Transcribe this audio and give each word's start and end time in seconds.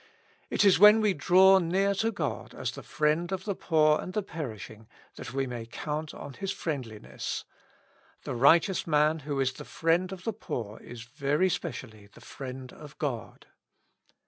It 0.49 0.65
is 0.65 0.79
when 0.79 0.99
we 0.99 1.13
draw 1.13 1.59
near 1.59 1.93
to 1.93 2.11
God 2.11 2.55
as 2.55 2.71
the 2.71 2.81
friend 2.81 3.31
of 3.31 3.45
the 3.45 3.53
poor 3.53 4.01
and 4.01 4.13
the 4.13 4.23
perishing 4.23 4.87
that 5.15 5.31
we 5.31 5.45
may 5.45 5.67
count 5.67 6.11
on 6.11 6.33
His 6.33 6.51
friendliness; 6.51 7.45
the 8.23 8.33
righteous 8.33 8.87
man 8.87 9.19
who 9.19 9.39
is 9.39 9.53
the 9.53 9.63
friend 9.63 10.11
of 10.11 10.23
the 10.23 10.33
poor 10.33 10.79
is 10.79 11.03
very 11.03 11.49
specially 11.49 12.07
the 12.07 12.19
friend 12.21 12.73
of 12.73 12.97
God. 12.97 13.45